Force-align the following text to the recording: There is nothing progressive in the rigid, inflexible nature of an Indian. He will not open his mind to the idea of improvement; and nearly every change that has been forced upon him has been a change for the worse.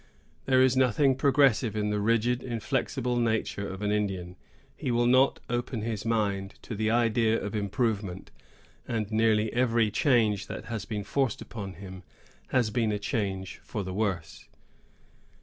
There 0.45 0.63
is 0.63 0.75
nothing 0.75 1.13
progressive 1.15 1.75
in 1.75 1.91
the 1.91 1.99
rigid, 1.99 2.41
inflexible 2.41 3.17
nature 3.17 3.67
of 3.69 3.83
an 3.83 3.91
Indian. 3.91 4.35
He 4.75 4.89
will 4.89 5.05
not 5.05 5.39
open 5.47 5.83
his 5.83 6.05
mind 6.05 6.55
to 6.63 6.73
the 6.73 6.89
idea 6.89 7.39
of 7.39 7.55
improvement; 7.55 8.31
and 8.87 9.11
nearly 9.11 9.53
every 9.53 9.91
change 9.91 10.47
that 10.47 10.65
has 10.65 10.85
been 10.85 11.03
forced 11.03 11.39
upon 11.39 11.73
him 11.73 12.01
has 12.47 12.71
been 12.71 12.91
a 12.91 12.97
change 12.97 13.59
for 13.63 13.83
the 13.83 13.93
worse. 13.93 14.47